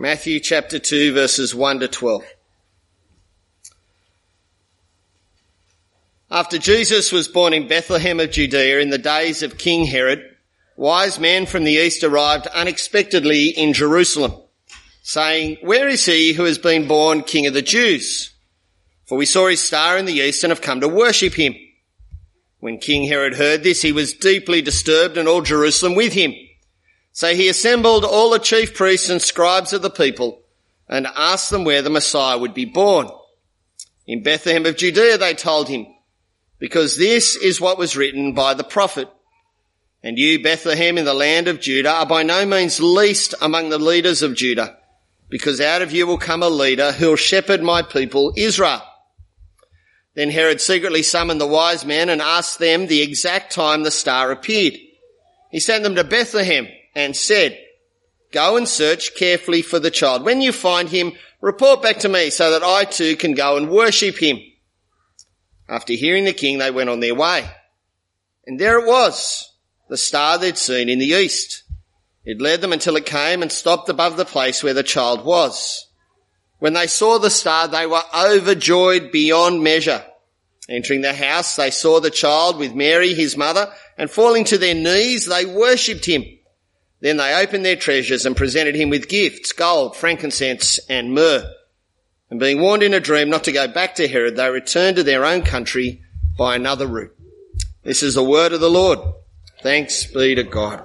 [0.00, 2.24] Matthew chapter 2 verses 1 to 12.
[6.30, 10.24] After Jesus was born in Bethlehem of Judea in the days of King Herod,
[10.74, 14.32] wise men from the east arrived unexpectedly in Jerusalem,
[15.02, 18.30] saying, Where is he who has been born King of the Jews?
[19.04, 21.54] For we saw his star in the east and have come to worship him.
[22.60, 26.32] When King Herod heard this, he was deeply disturbed and all Jerusalem with him.
[27.12, 30.42] So he assembled all the chief priests and scribes of the people
[30.88, 33.08] and asked them where the Messiah would be born.
[34.06, 35.86] In Bethlehem of Judea, they told him,
[36.58, 39.08] because this is what was written by the prophet.
[40.02, 43.78] And you, Bethlehem, in the land of Judah, are by no means least among the
[43.78, 44.78] leaders of Judah,
[45.28, 48.82] because out of you will come a leader who'll shepherd my people, Israel.
[50.14, 54.32] Then Herod secretly summoned the wise men and asked them the exact time the star
[54.32, 54.74] appeared.
[55.50, 57.58] He sent them to Bethlehem and said,
[58.32, 60.24] Go and search carefully for the child.
[60.24, 63.68] When you find him, report back to me so that I too can go and
[63.68, 64.38] worship him.
[65.68, 67.48] After hearing the king, they went on their way.
[68.46, 69.52] And there it was,
[69.88, 71.64] the star they'd seen in the east.
[72.24, 75.86] It led them until it came and stopped above the place where the child was.
[76.58, 80.04] When they saw the star, they were overjoyed beyond measure.
[80.68, 84.74] Entering the house, they saw the child with Mary, his mother, and falling to their
[84.74, 86.24] knees, they worshipped him.
[87.00, 91.50] Then they opened their treasures and presented him with gifts, gold, frankincense, and myrrh.
[92.30, 95.02] And being warned in a dream not to go back to Herod, they returned to
[95.02, 96.02] their own country
[96.36, 97.16] by another route.
[97.82, 98.98] This is the word of the Lord.
[99.62, 100.84] Thanks be to God.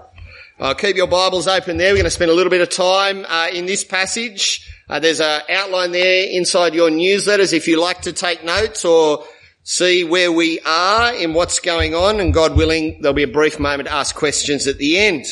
[0.58, 1.92] Uh, keep your Bibles open there.
[1.92, 4.72] We're going to spend a little bit of time uh, in this passage.
[4.90, 9.26] Uh, there's an outline there inside your newsletters if you like to take notes or
[9.64, 12.22] see where we are in what's going on.
[12.22, 15.26] And God willing, there'll be a brief moment to ask questions at the end.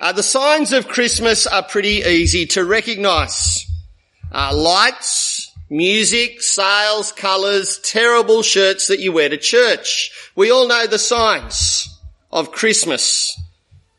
[0.00, 3.66] Uh, the signs of Christmas are pretty easy to recognise.
[4.32, 10.10] Uh, lights, music, sales, colours, terrible shirts that you wear to church.
[10.34, 11.94] We all know the signs
[12.32, 13.38] of Christmas.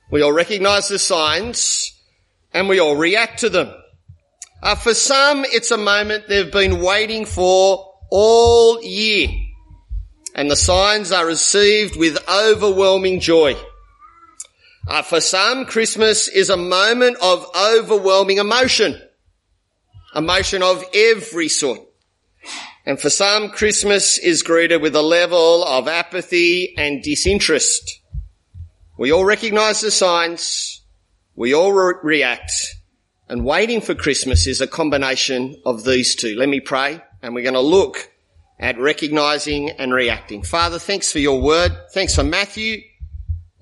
[0.09, 1.94] We all recognise the signs
[2.51, 3.72] and we all react to them.
[4.63, 9.28] Uh, for some, it's a moment they've been waiting for all year.
[10.34, 13.56] And the signs are received with overwhelming joy.
[14.91, 19.02] Uh, for some, Christmas is a moment of overwhelming emotion.
[20.13, 21.79] Emotion of every sort.
[22.85, 28.02] And for some, Christmas is greeted with a level of apathy and disinterest.
[28.97, 30.81] We all recognise the signs.
[31.38, 32.52] We all re- react.
[33.29, 36.35] And waiting for Christmas is a combination of these two.
[36.35, 38.12] Let me pray and we're going to look
[38.59, 40.44] at recognising and reacting.
[40.44, 41.72] Father, thanks for your word.
[41.94, 42.81] Thanks for Matthew.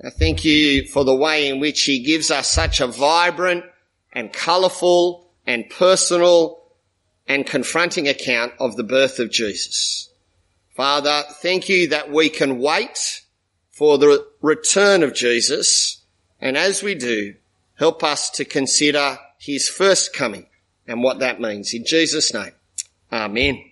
[0.03, 3.65] I thank you for the way in which he gives us such a vibrant
[4.13, 6.63] and colourful and personal
[7.27, 10.09] and confronting account of the birth of Jesus.
[10.73, 13.23] Father, thank you that we can wait
[13.71, 16.01] for the return of Jesus.
[16.39, 17.35] And as we do,
[17.75, 20.47] help us to consider his first coming
[20.87, 21.73] and what that means.
[21.73, 22.53] In Jesus' name,
[23.11, 23.63] amen.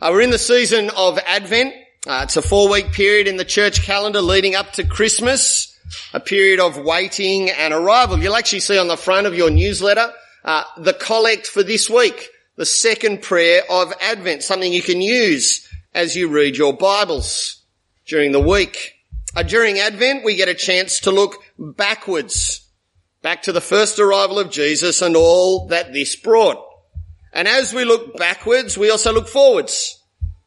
[0.00, 1.74] Uh, we're in the season of Advent.
[2.04, 5.78] Uh, it's a four week period in the church calendar leading up to Christmas,
[6.12, 8.18] a period of waiting and arrival.
[8.18, 10.12] You'll actually see on the front of your newsletter
[10.44, 15.68] uh, the collect for this week, the second prayer of Advent, something you can use
[15.94, 17.62] as you read your Bibles
[18.04, 18.94] during the week.
[19.36, 22.66] Uh, during Advent, we get a chance to look backwards,
[23.22, 26.66] back to the first arrival of Jesus and all that this brought.
[27.32, 30.01] And as we look backwards, we also look forwards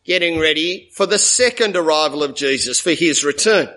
[0.05, 3.67] getting ready for the second arrival of Jesus, for his return.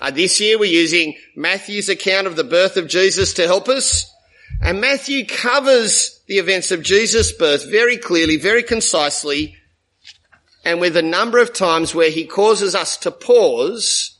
[0.00, 4.12] Uh, this year we're using Matthew's account of the birth of Jesus to help us.
[4.60, 9.56] And Matthew covers the events of Jesus' birth very clearly, very concisely,
[10.64, 14.18] and with a number of times where he causes us to pause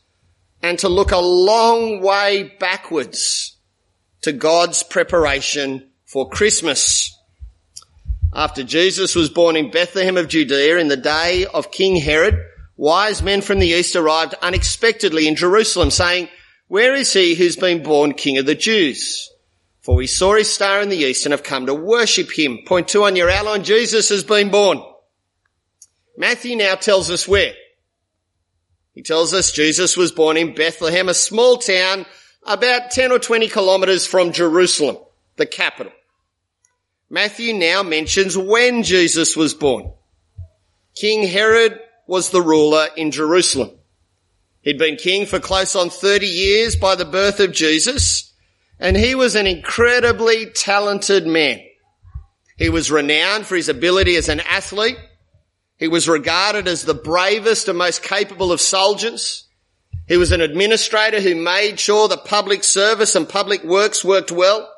[0.61, 3.57] and to look a long way backwards
[4.21, 7.15] to God's preparation for Christmas.
[8.33, 12.37] After Jesus was born in Bethlehem of Judea in the day of King Herod,
[12.77, 16.29] wise men from the east arrived unexpectedly in Jerusalem saying,
[16.69, 19.31] where is he who's been born king of the Jews?
[19.81, 22.59] For we saw his star in the east and have come to worship him.
[22.67, 24.79] Point two on your outline, Jesus has been born.
[26.15, 27.53] Matthew now tells us where.
[28.93, 32.05] He tells us Jesus was born in Bethlehem, a small town
[32.45, 34.97] about 10 or 20 kilometres from Jerusalem,
[35.37, 35.91] the capital.
[37.09, 39.91] Matthew now mentions when Jesus was born.
[40.95, 43.71] King Herod was the ruler in Jerusalem.
[44.61, 48.33] He'd been king for close on 30 years by the birth of Jesus,
[48.79, 51.59] And he was an incredibly talented man.
[52.57, 54.97] He was renowned for his ability as an athlete.
[55.77, 59.47] He was regarded as the bravest and most capable of soldiers.
[60.07, 64.69] He was an administrator who made sure the public service and public works worked well.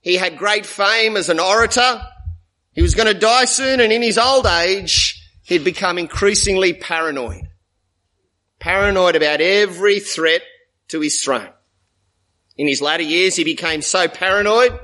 [0.00, 2.02] He had great fame as an orator.
[2.72, 7.48] He was going to die soon and in his old age, he'd become increasingly paranoid.
[8.58, 10.42] Paranoid about every threat
[10.88, 11.50] to his throne.
[12.56, 14.78] In his latter years, he became so paranoid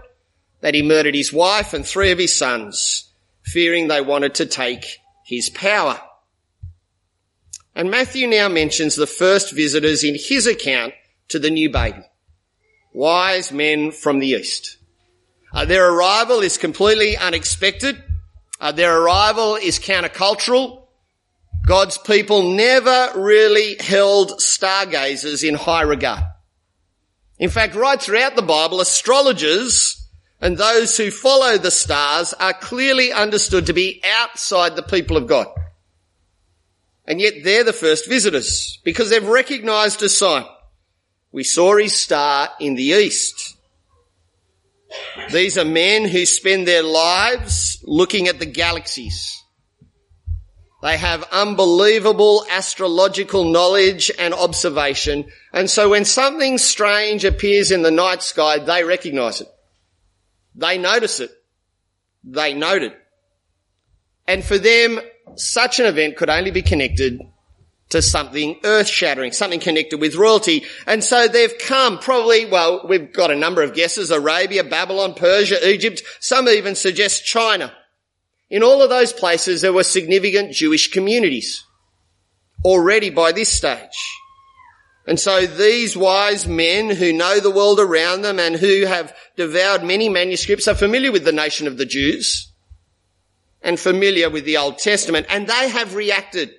[0.60, 3.12] that he murdered his wife and three of his sons,
[3.42, 6.00] fearing they wanted to take his power.
[7.74, 10.94] And Matthew now mentions the first visitors in his account
[11.28, 12.02] to the new baby.
[12.92, 14.76] Wise men from the east.
[15.54, 18.02] Uh, their arrival is completely unexpected.
[18.60, 20.82] Uh, their arrival is countercultural.
[21.64, 26.24] God's people never really held stargazers in high regard.
[27.38, 30.08] In fact, right throughout the Bible, astrologers
[30.40, 35.28] and those who follow the stars are clearly understood to be outside the people of
[35.28, 35.46] God.
[37.06, 40.44] And yet they're the first visitors because they've recognized a sign.
[41.32, 43.53] We saw his star in the east.
[45.30, 49.40] These are men who spend their lives looking at the galaxies.
[50.82, 55.24] They have unbelievable astrological knowledge and observation.
[55.52, 59.48] And so when something strange appears in the night sky, they recognize it.
[60.54, 61.30] They notice it.
[62.22, 62.94] They note it.
[64.26, 65.00] And for them,
[65.36, 67.20] such an event could only be connected
[67.94, 70.64] to something earth shattering, something connected with royalty.
[70.84, 75.68] And so they've come probably, well, we've got a number of guesses, Arabia, Babylon, Persia,
[75.68, 76.02] Egypt.
[76.18, 77.72] Some even suggest China.
[78.50, 81.64] In all of those places, there were significant Jewish communities
[82.64, 84.18] already by this stage.
[85.06, 89.84] And so these wise men who know the world around them and who have devoured
[89.84, 92.50] many manuscripts are familiar with the nation of the Jews
[93.62, 96.50] and familiar with the Old Testament and they have reacted.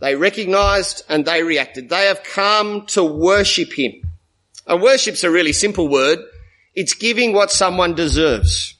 [0.00, 1.88] They recognized and they reacted.
[1.88, 3.92] They have come to worship him.
[4.66, 6.20] And worship's a really simple word.
[6.74, 8.78] It's giving what someone deserves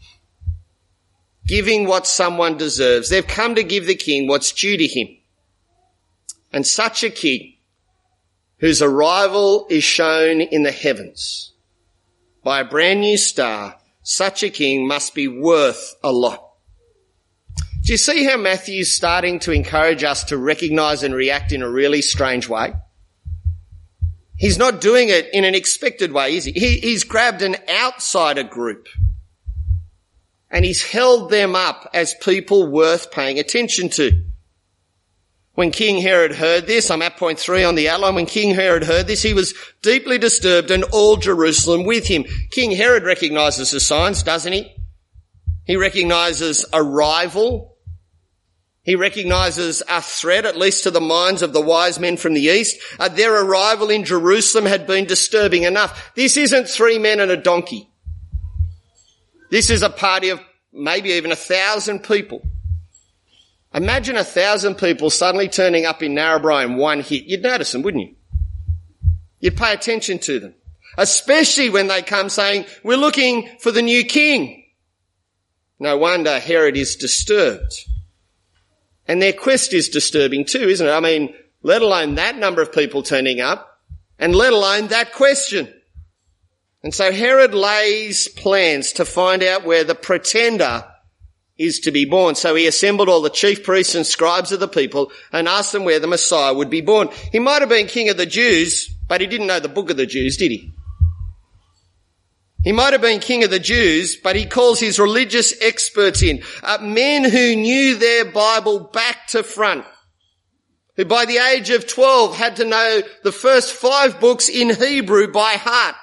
[1.48, 3.08] giving what someone deserves.
[3.08, 5.08] They've come to give the king what's due to him.
[6.52, 7.54] And such a king
[8.58, 11.52] whose arrival is shown in the heavens
[12.44, 16.47] by a brand new star, such a king must be worth a lot.
[17.88, 21.70] Do you see how Matthew's starting to encourage us to recognize and react in a
[21.70, 22.74] really strange way?
[24.36, 26.52] He's not doing it in an expected way, is he?
[26.52, 28.88] he he's grabbed an outsider group
[30.50, 34.22] and he's held them up as people worth paying attention to.
[35.54, 38.84] When King Herod heard this, I'm at point three on the outline, when King Herod
[38.84, 42.26] heard this, he was deeply disturbed and all Jerusalem with him.
[42.50, 44.76] King Herod recognizes the signs, doesn't he?
[45.64, 47.76] He recognizes a rival.
[48.88, 52.40] He recognizes a threat, at least to the minds of the wise men from the
[52.40, 52.80] east.
[52.98, 56.14] Uh, their arrival in Jerusalem had been disturbing enough.
[56.14, 57.90] This isn't three men and a donkey.
[59.50, 60.40] This is a party of
[60.72, 62.40] maybe even a thousand people.
[63.74, 67.24] Imagine a thousand people suddenly turning up in Narrabri in one hit.
[67.24, 68.14] You'd notice them, wouldn't you?
[69.40, 70.54] You'd pay attention to them.
[70.96, 74.64] Especially when they come saying, we're looking for the new king.
[75.78, 77.84] No wonder Herod is disturbed.
[79.08, 80.90] And their quest is disturbing too, isn't it?
[80.90, 83.80] I mean, let alone that number of people turning up
[84.18, 85.72] and let alone that question.
[86.82, 90.84] And so Herod lays plans to find out where the pretender
[91.56, 92.36] is to be born.
[92.36, 95.84] So he assembled all the chief priests and scribes of the people and asked them
[95.84, 97.08] where the Messiah would be born.
[97.32, 99.96] He might have been king of the Jews, but he didn't know the book of
[99.96, 100.72] the Jews, did he?
[102.68, 106.42] He might have been king of the Jews, but he calls his religious experts in,
[106.62, 109.86] uh, men who knew their Bible back to front,
[110.94, 115.32] who by the age of 12 had to know the first five books in Hebrew
[115.32, 115.94] by heart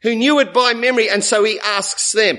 [0.00, 2.38] who knew it by memory, and so he asks them.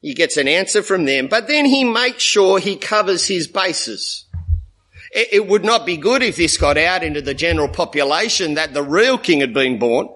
[0.00, 4.26] He gets an answer from them, but then he makes sure he covers his bases.
[5.12, 8.74] It, it would not be good if this got out into the general population that
[8.74, 10.08] the real king had been born.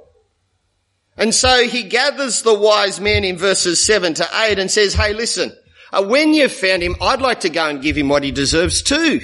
[1.18, 5.12] And so he gathers the wise men in verses 7 to 8 and says, hey
[5.12, 5.52] listen,
[5.92, 8.82] uh, when you've found him, I'd like to go and give him what he deserves
[8.82, 9.20] too.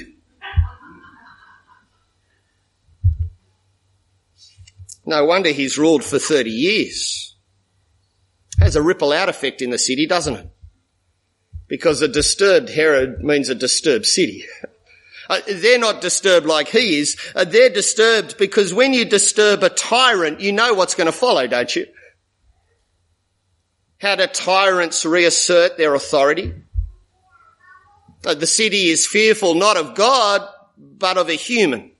[5.05, 7.35] No wonder he's ruled for 30 years.
[8.59, 10.49] Has a ripple out effect in the city, doesn't it?
[11.67, 14.45] Because a disturbed Herod means a disturbed city.
[15.29, 17.17] Uh, they're not disturbed like he is.
[17.35, 21.47] Uh, they're disturbed because when you disturb a tyrant, you know what's going to follow,
[21.47, 21.85] don't you?
[23.99, 26.53] How do tyrants reassert their authority?
[28.25, 31.91] Uh, the city is fearful not of God, but of a human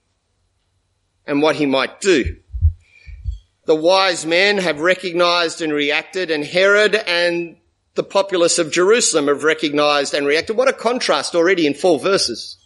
[1.26, 2.36] and what he might do.
[3.64, 7.56] The wise men have recognized and reacted and Herod and
[7.94, 10.56] the populace of Jerusalem have recognized and reacted.
[10.56, 12.58] What a contrast already in four verses.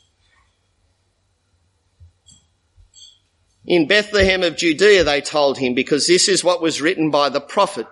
[3.67, 7.40] In Bethlehem of Judea, they told him, because this is what was written by the
[7.40, 7.87] prophet.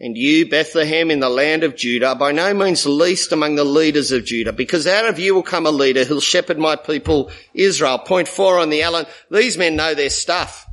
[0.00, 3.64] And you, Bethlehem, in the land of Judah, are by no means least among the
[3.64, 7.30] leaders of Judah, because out of you will come a leader who'll shepherd my people
[7.54, 8.00] Israel.
[8.00, 9.06] Point four on the Allen.
[9.30, 10.66] These men know their stuff.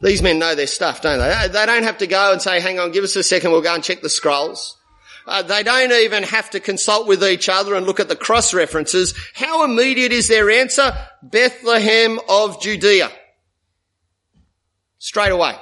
[0.00, 1.48] These men know their stuff, don't they?
[1.48, 3.74] They don't have to go and say, hang on, give us a second, we'll go
[3.74, 4.73] and check the scrolls.
[5.26, 8.52] Uh, they don't even have to consult with each other and look at the cross
[8.52, 9.14] references.
[9.34, 10.92] How immediate is their answer?
[11.22, 13.10] Bethlehem of Judea.
[14.98, 15.54] Straight away.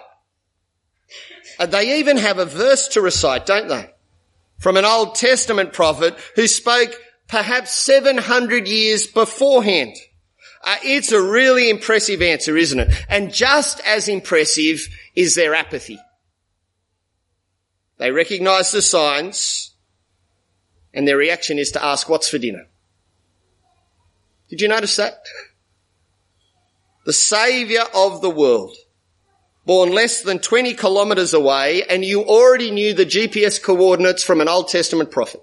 [1.58, 3.88] Uh, they even have a verse to recite, don't they?
[4.58, 6.94] From an Old Testament prophet who spoke
[7.28, 9.94] perhaps 700 years beforehand.
[10.64, 13.06] Uh, it's a really impressive answer, isn't it?
[13.08, 15.98] And just as impressive is their apathy.
[18.02, 19.76] They recognize the signs
[20.92, 22.66] and their reaction is to ask, what's for dinner?
[24.50, 25.14] Did you notice that?
[27.04, 28.76] The saviour of the world,
[29.66, 34.48] born less than 20 kilometres away and you already knew the GPS coordinates from an
[34.48, 35.42] Old Testament prophet.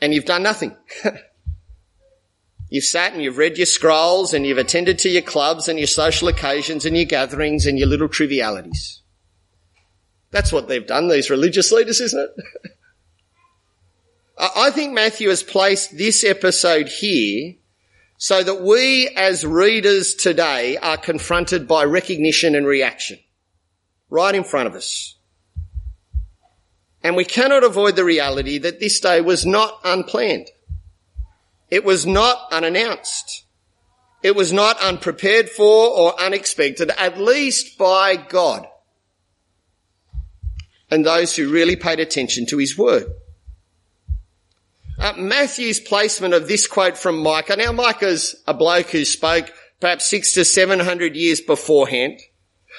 [0.00, 0.76] And you've done nothing.
[2.70, 5.86] You've sat and you've read your scrolls and you've attended to your clubs and your
[5.86, 9.03] social occasions and your gatherings and your little trivialities.
[10.34, 12.72] That's what they've done, these religious leaders, isn't it?
[14.56, 17.54] I think Matthew has placed this episode here
[18.16, 23.20] so that we as readers today are confronted by recognition and reaction
[24.10, 25.14] right in front of us.
[27.00, 30.48] And we cannot avoid the reality that this day was not unplanned.
[31.70, 33.44] It was not unannounced.
[34.20, 38.66] It was not unprepared for or unexpected, at least by God
[40.94, 43.04] and those who really paid attention to his word.
[44.96, 47.56] Uh, Matthew's placement of this quote from Micah.
[47.56, 52.20] Now Micah's a bloke who spoke perhaps six to seven hundred years beforehand.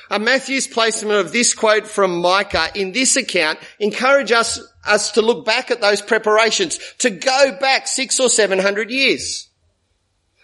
[0.10, 5.22] Uh, Matthew's placement of this quote from Micah in this account encourage us, us to
[5.22, 9.50] look back at those preparations, to go back six or seven hundred years.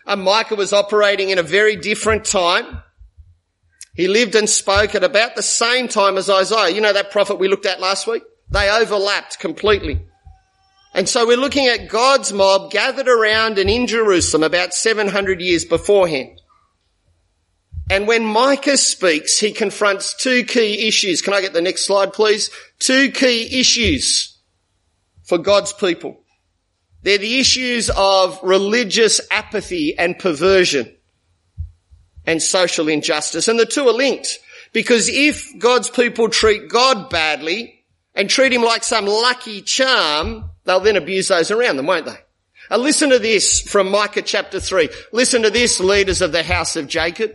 [0.06, 2.84] Uh, Micah was operating in a very different time.
[3.94, 6.74] He lived and spoke at about the same time as Isaiah.
[6.74, 8.24] You know that prophet we looked at last week?
[8.50, 10.06] They overlapped completely.
[10.94, 15.66] And so we're looking at God's mob gathered around and in Jerusalem about 700 years
[15.66, 16.42] beforehand.
[17.90, 21.22] And when Micah speaks, he confronts two key issues.
[21.22, 22.50] Can I get the next slide, please?
[22.80, 24.38] Two key issues
[25.24, 26.24] for God's people.
[27.04, 30.96] They're the issues of religious apathy and perversion
[32.26, 33.48] and social injustice.
[33.48, 34.40] And the two are linked
[34.74, 37.84] because if God's people treat God badly
[38.16, 42.18] and treat him like some lucky charm, they'll then abuse those around them, won't they?
[42.70, 44.90] Now listen to this from Micah chapter 3.
[45.12, 47.34] Listen to this, leaders of the house of Jacob.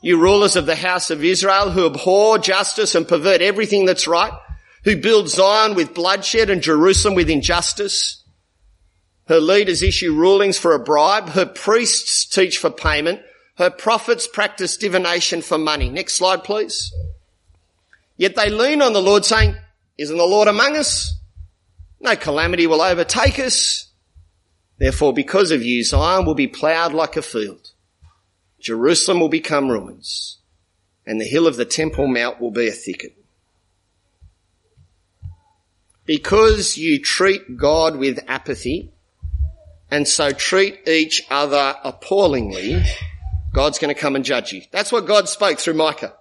[0.00, 4.32] You rulers of the house of Israel who abhor justice and pervert everything that's right,
[4.84, 8.22] who build Zion with bloodshed and Jerusalem with injustice.
[9.26, 11.30] Her leaders issue rulings for a bribe.
[11.30, 13.20] Her priests teach for payment.
[13.58, 15.90] Her prophets practice divination for money.
[15.90, 16.94] Next slide, please.
[18.16, 19.56] Yet they lean on the Lord saying,
[19.98, 21.16] isn't the Lord among us?
[22.00, 23.88] No calamity will overtake us.
[24.78, 27.72] Therefore, because of you, Zion will be ploughed like a field.
[28.60, 30.38] Jerusalem will become ruins,
[31.04, 33.16] and the hill of the Temple Mount will be a thicket.
[36.04, 38.92] Because you treat God with apathy,
[39.90, 42.84] and so treat each other appallingly,
[43.58, 44.62] God's going to come and judge you.
[44.70, 46.14] That's what God spoke through Micah.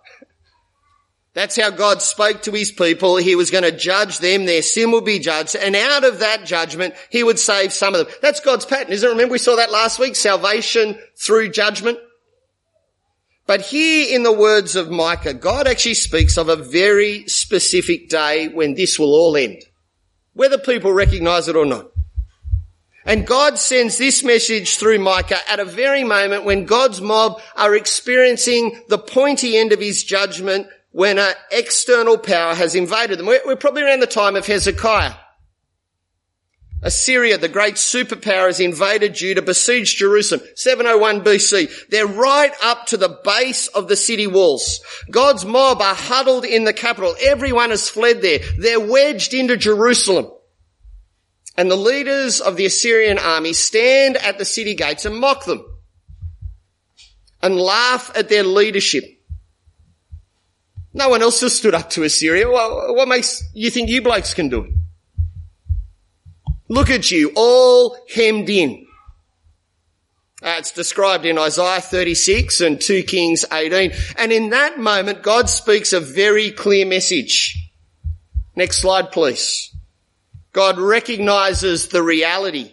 [1.36, 3.18] That's how God spoke to his people.
[3.18, 4.48] He was going to judge them.
[4.48, 5.56] Their sin will be judged.
[5.56, 8.16] And out of that judgment, he would save some of them.
[8.24, 9.12] That's God's pattern, isn't it?
[9.12, 10.16] Remember we saw that last week?
[10.16, 12.00] Salvation through judgment.
[13.46, 18.48] But here in the words of Micah, God actually speaks of a very specific day
[18.48, 19.62] when this will all end.
[20.34, 21.92] Whether people recognize it or not.
[23.08, 27.74] And God sends this message through Micah at a very moment when God's mob are
[27.74, 33.26] experiencing the pointy end of his judgment when an external power has invaded them.
[33.26, 35.14] We're, probably around the time of Hezekiah.
[36.84, 41.88] Assyria, the great superpower, has invaded Judah, besieged Jerusalem, 701 BC.
[41.88, 44.82] They're right up to the base of the city walls.
[45.10, 47.16] God's mob are huddled in the capital.
[47.22, 48.40] Everyone has fled there.
[48.58, 50.28] They're wedged into Jerusalem.
[51.58, 55.66] And the leaders of the Assyrian army stand at the city gates and mock them
[57.42, 59.04] and laugh at their leadership.
[60.94, 62.50] No one else has stood up to Assyria.
[62.50, 64.74] what makes you think you blokes can do it?
[66.70, 68.86] Look at you, all hemmed in.
[70.42, 73.92] Uh, it's described in Isaiah 36 and 2 Kings 18.
[74.18, 77.58] And in that moment, God speaks a very clear message.
[78.56, 79.74] Next slide, please.
[80.58, 82.72] God recognizes the reality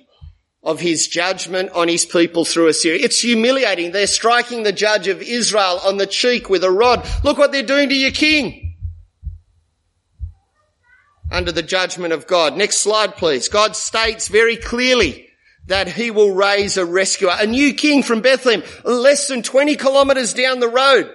[0.63, 3.05] of his judgment on his people through Assyria.
[3.05, 3.93] It's humiliating.
[3.93, 7.07] They're striking the judge of Israel on the cheek with a rod.
[7.25, 8.75] Look what they're doing to your king.
[11.31, 12.57] Under the judgment of God.
[12.57, 13.51] Next slide, please.
[13.51, 15.29] God states very clearly
[15.67, 20.33] that he will raise a rescuer, a new king from Bethlehem, less than 20 kilometers
[20.33, 21.13] down the road.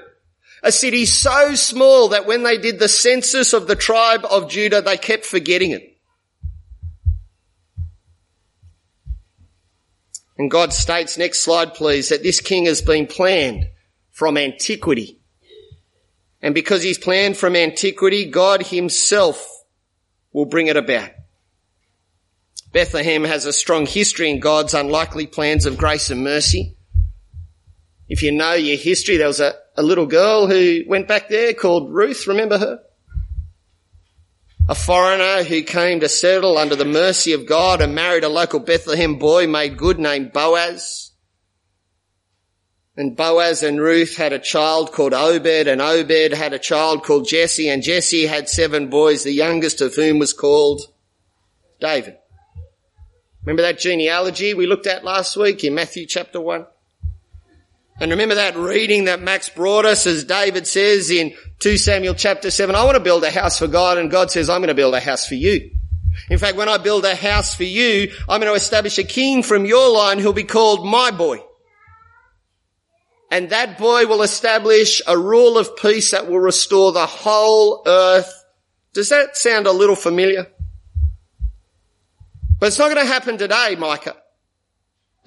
[0.61, 4.83] A city so small that when they did the census of the tribe of Judah,
[4.83, 5.95] they kept forgetting it.
[10.39, 13.67] And God states, next slide please, that this king has been planned
[14.09, 15.19] from antiquity.
[16.41, 19.45] And because he's planned from antiquity, God himself
[20.31, 21.09] will bring it about.
[22.71, 26.77] Bethlehem has a strong history in God's unlikely plans of grace and mercy.
[28.07, 31.53] If you know your history, there was a, a little girl who went back there
[31.53, 32.27] called Ruth.
[32.27, 32.79] Remember her?
[34.69, 38.59] A foreigner who came to settle under the mercy of God and married a local
[38.59, 41.11] Bethlehem boy made good named Boaz.
[42.95, 47.27] And Boaz and Ruth had a child called Obed and Obed had a child called
[47.27, 50.81] Jesse and Jesse had seven boys, the youngest of whom was called
[51.79, 52.17] David.
[53.43, 56.67] Remember that genealogy we looked at last week in Matthew chapter one?
[58.01, 62.49] And remember that reading that Max brought us as David says in 2 Samuel chapter
[62.49, 64.73] 7, I want to build a house for God and God says, I'm going to
[64.73, 65.71] build a house for you.
[66.29, 69.43] In fact, when I build a house for you, I'm going to establish a king
[69.43, 71.39] from your line who'll be called my boy.
[73.31, 78.33] And that boy will establish a rule of peace that will restore the whole earth.
[78.93, 80.47] Does that sound a little familiar?
[82.59, 84.15] But it's not going to happen today, Micah.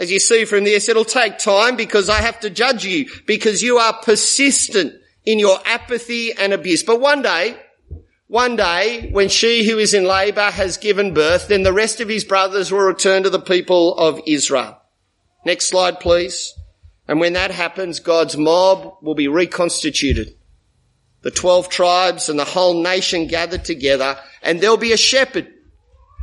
[0.02, 3.62] As you see from this, it'll take time because I have to judge you because
[3.62, 6.82] you are persistent in your apathy and abuse.
[6.82, 7.56] But one day,
[8.26, 12.08] one day, when she who is in labour has given birth, then the rest of
[12.08, 14.76] his brothers will return to the people of Israel.
[15.46, 16.52] Next slide, please.
[17.06, 20.34] And when that happens, God's mob will be reconstituted.
[21.20, 25.46] The 12 tribes and the whole nation gathered together and there'll be a shepherd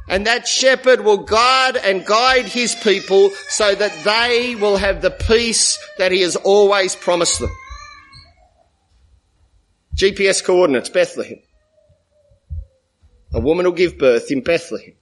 [0.09, 5.11] and that shepherd will guard and guide his people so that they will have the
[5.11, 7.51] peace that he has always promised them.
[9.95, 11.39] GPS coordinates, Bethlehem.
[13.33, 14.95] A woman will give birth in Bethlehem.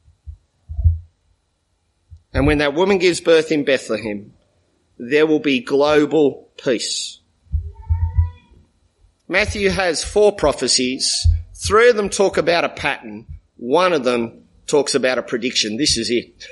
[2.33, 4.33] And when that woman gives birth in Bethlehem,
[4.97, 7.21] there will be global peace.
[9.29, 11.25] Matthew has four prophecies.
[11.53, 13.25] Three of them talk about a pattern.
[13.55, 15.77] One of them talks about a prediction.
[15.77, 16.45] This is it.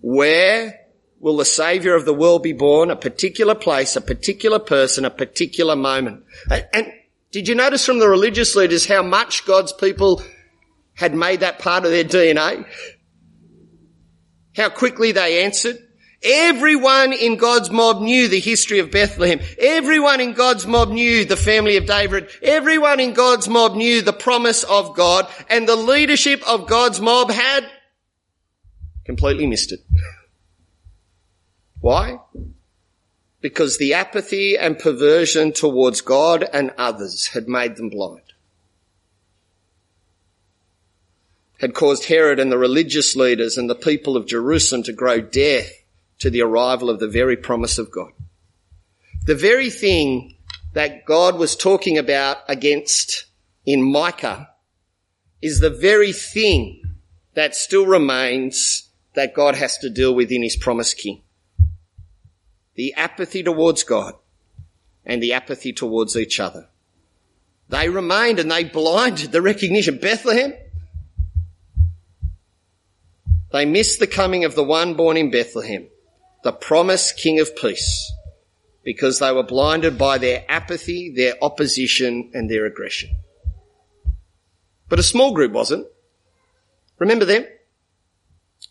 [0.00, 0.78] Where
[1.18, 2.90] will the Saviour of the world be born?
[2.90, 6.24] A particular place, a particular person, a particular moment.
[6.72, 6.92] And
[7.32, 10.22] did you notice from the religious leaders how much God's people
[10.94, 12.66] had made that part of their DNA?
[14.54, 15.78] How quickly they answered?
[16.22, 19.40] Everyone in God's mob knew the history of Bethlehem.
[19.58, 22.28] Everyone in God's mob knew the family of David.
[22.42, 27.30] Everyone in God's mob knew the promise of God and the leadership of God's mob
[27.30, 27.68] had
[29.04, 29.80] completely missed it.
[31.80, 32.18] Why?
[33.40, 38.22] Because the apathy and perversion towards God and others had made them blind.
[41.60, 45.70] Had caused Herod and the religious leaders and the people of Jerusalem to grow deaf
[46.18, 48.12] to the arrival of the very promise of God.
[49.24, 50.36] The very thing
[50.72, 53.26] that God was talking about against
[53.64, 54.50] in Micah
[55.42, 56.82] is the very thing
[57.34, 61.22] that still remains that God has to deal with in his promised king.
[62.74, 64.14] The apathy towards God
[65.04, 66.68] and the apathy towards each other.
[67.68, 69.98] They remained and they blinded the recognition.
[69.98, 70.54] Bethlehem,
[73.52, 75.88] they missed the coming of the one born in Bethlehem
[76.46, 78.12] the promised King of Peace
[78.84, 83.10] because they were blinded by their apathy, their opposition, and their aggression.
[84.88, 85.88] But a small group wasn't.
[87.00, 87.46] Remember them?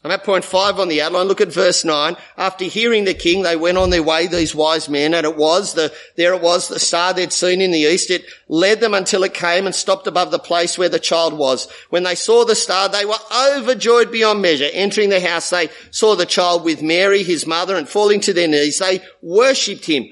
[0.05, 1.25] I'm at point five on the outline.
[1.25, 2.15] Look at verse nine.
[2.37, 5.73] After hearing the king, they went on their way, these wise men, and it was
[5.73, 8.11] the, there it was, the star they'd seen in the east.
[8.11, 11.67] It led them until it came and stopped above the place where the child was.
[11.89, 14.69] When they saw the star, they were overjoyed beyond measure.
[14.71, 18.47] Entering the house, they saw the child with Mary, his mother, and falling to their
[18.47, 20.05] knees, they worshipped him.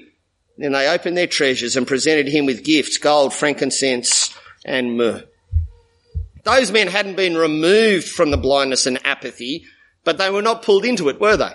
[0.58, 5.22] Then they opened their treasures and presented him with gifts, gold, frankincense, and myrrh.
[6.42, 9.66] Those men hadn't been removed from the blindness and apathy
[10.04, 11.52] but they were not pulled into it, were they?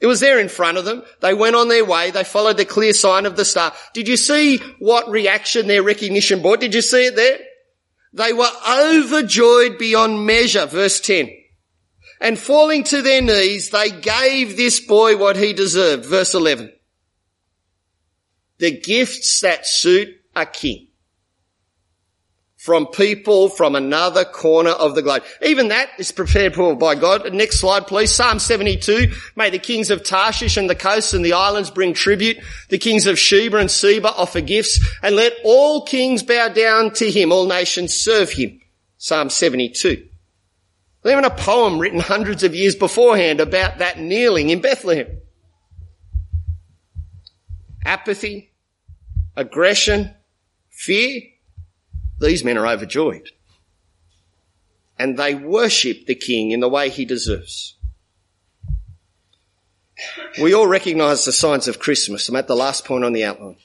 [0.00, 1.02] It was there in front of them.
[1.20, 2.10] They went on their way.
[2.10, 3.72] They followed the clear sign of the star.
[3.94, 6.60] Did you see what reaction their recognition brought?
[6.60, 7.38] Did you see it there?
[8.12, 11.30] They were overjoyed beyond measure, verse 10.
[12.20, 16.72] And falling to their knees, they gave this boy what he deserved, verse 11.
[18.58, 20.88] The gifts that suit a king
[22.64, 25.22] from people from another corner of the globe.
[25.42, 27.30] Even that is prepared for by God.
[27.34, 28.10] Next slide, please.
[28.10, 29.12] Psalm 72.
[29.36, 32.38] May the kings of Tarshish and the coasts and the islands bring tribute.
[32.70, 37.10] The kings of Sheba and Seba offer gifts and let all kings bow down to
[37.10, 37.32] him.
[37.32, 38.58] All nations serve him.
[38.96, 40.08] Psalm 72.
[41.04, 45.18] Even a poem written hundreds of years beforehand about that kneeling in Bethlehem.
[47.84, 48.54] Apathy,
[49.36, 50.14] aggression,
[50.70, 51.20] fear,
[52.20, 53.30] these men are overjoyed.
[54.98, 57.76] And they worship the king in the way he deserves.
[60.40, 62.28] We all recognise the signs of Christmas.
[62.28, 63.56] I'm at the last point on the outline.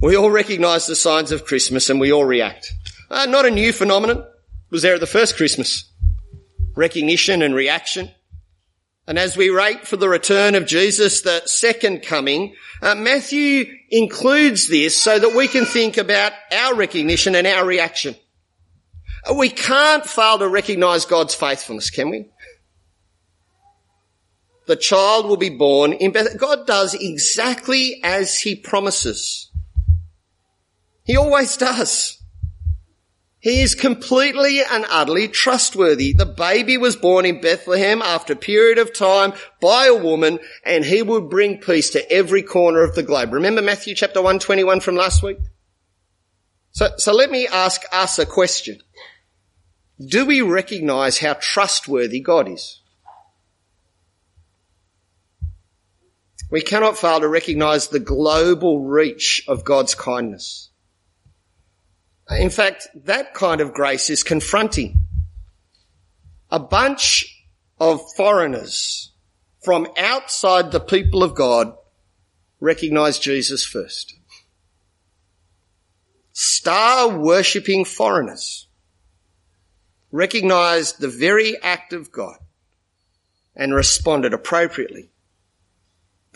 [0.00, 2.72] We all recognise the signs of Christmas and we all react.
[3.10, 4.18] Uh, not a new phenomenon.
[4.18, 5.90] It was there at the first Christmas.
[6.74, 8.10] Recognition and reaction.
[9.08, 14.68] And as we wait for the return of Jesus, the second coming, uh, Matthew includes
[14.68, 18.16] this so that we can think about our recognition and our reaction.
[19.24, 22.28] Uh, we can't fail to recognize God's faithfulness, can we?
[24.66, 26.36] The child will be born in Beth.
[26.36, 29.52] God does exactly as he promises.
[31.04, 32.20] He always does.
[33.46, 36.12] He is completely and utterly trustworthy.
[36.12, 40.84] The baby was born in Bethlehem after a period of time by a woman and
[40.84, 43.32] he would bring peace to every corner of the globe.
[43.32, 45.38] Remember Matthew chapter 121 from last week?
[46.72, 48.80] So, so let me ask us a question.
[50.04, 52.82] Do we recognize how trustworthy God is?
[56.50, 60.70] We cannot fail to recognize the global reach of God's kindness.
[62.30, 65.00] In fact, that kind of grace is confronting.
[66.50, 67.44] A bunch
[67.78, 69.12] of foreigners
[69.62, 71.76] from outside the people of God
[72.60, 74.14] recognize Jesus first.
[76.32, 78.66] Star worshipping foreigners
[80.10, 82.38] recognized the very act of God
[83.54, 85.10] and responded appropriately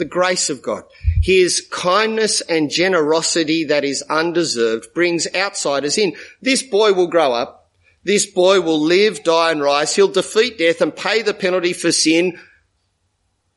[0.00, 0.82] the grace of God.
[1.22, 6.16] His kindness and generosity that is undeserved brings outsiders in.
[6.42, 7.70] This boy will grow up.
[8.02, 9.94] This boy will live, die and rise.
[9.94, 12.38] He'll defeat death and pay the penalty for sin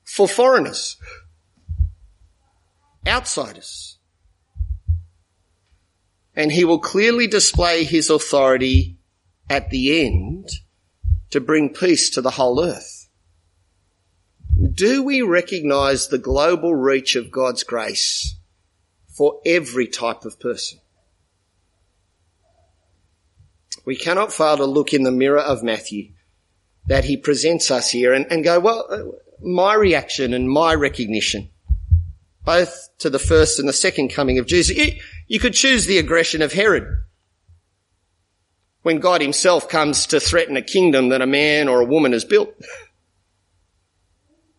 [0.04, 0.98] for foreigners.
[3.08, 3.98] Outsiders.
[6.36, 8.98] And he will clearly display his authority
[9.50, 10.50] at the end
[11.30, 13.03] to bring peace to the whole earth.
[14.56, 18.36] Do we recognize the global reach of God's grace
[19.08, 20.80] for every type of person?
[23.86, 26.12] We cannot fail to look in the mirror of Matthew
[26.88, 31.50] that he presents us here and, and go, well, uh, my reaction and my recognition,
[32.46, 34.78] both to the first and the second coming of Jesus.
[34.78, 34.94] You,
[35.28, 37.04] you could choose the aggression of Herod
[38.84, 42.26] when God himself comes to threaten a kingdom that a man or a woman has
[42.26, 42.54] built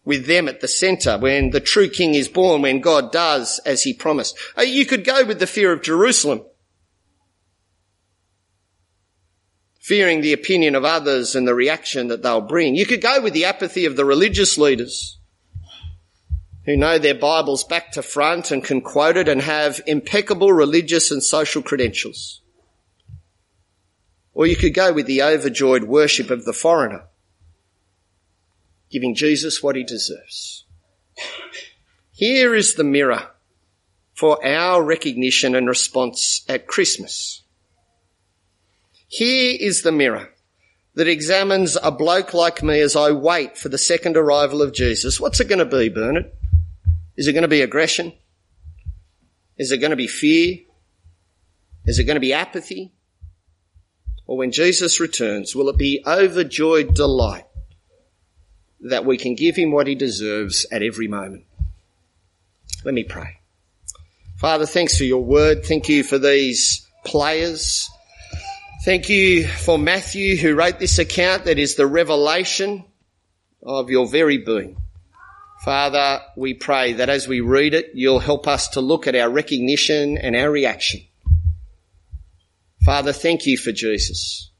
[0.04, 3.82] with them at the center when the true king is born, when God does as
[3.82, 4.38] he promised.
[4.56, 6.42] Uh, you could go with the fear of Jerusalem.
[9.78, 12.74] Fearing the opinion of others and the reaction that they'll bring.
[12.74, 15.18] You could go with the apathy of the religious leaders
[16.64, 21.10] who know their Bibles back to front and can quote it and have impeccable religious
[21.10, 22.40] and social credentials.
[24.32, 27.04] Or you could go with the overjoyed worship of the foreigner
[28.94, 30.64] giving Jesus what he deserves.
[32.12, 33.26] Here is the mirror
[34.14, 37.42] for our recognition and response at Christmas.
[39.08, 40.30] Here is the mirror
[40.94, 45.18] that examines a bloke like me as I wait for the second arrival of Jesus.
[45.18, 46.30] What's it going to be, Bernard?
[47.16, 48.12] Is it going to be aggression?
[49.58, 50.58] Is it going to be fear?
[51.84, 52.92] Is it going to be apathy?
[54.24, 57.46] Or when Jesus returns, will it be overjoyed delight
[58.84, 61.44] that we can give him what he deserves at every moment.
[62.84, 63.38] Let me pray.
[64.36, 65.64] Father, thanks for your word.
[65.64, 67.88] Thank you for these players.
[68.84, 72.84] Thank you for Matthew who wrote this account that is the revelation
[73.62, 74.76] of your very being.
[75.64, 79.30] Father, we pray that as we read it, you'll help us to look at our
[79.30, 81.00] recognition and our reaction.
[82.84, 84.50] Father, thank you for Jesus.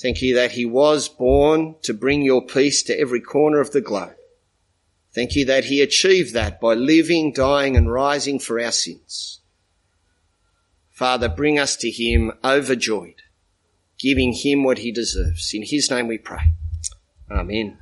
[0.00, 3.80] Thank you that he was born to bring your peace to every corner of the
[3.80, 4.14] globe.
[5.12, 9.40] Thank you that he achieved that by living, dying and rising for our sins.
[10.90, 13.22] Father, bring us to him overjoyed,
[13.98, 15.52] giving him what he deserves.
[15.52, 16.42] In his name we pray.
[17.30, 17.78] Amen.